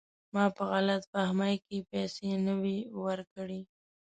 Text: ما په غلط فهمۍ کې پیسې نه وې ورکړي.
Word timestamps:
ما 0.33 0.45
په 0.55 0.63
غلط 0.71 1.01
فهمۍ 1.13 1.55
کې 1.65 1.77
پیسې 1.91 2.29
نه 2.45 2.53
وې 2.61 2.77
ورکړي. 3.03 3.61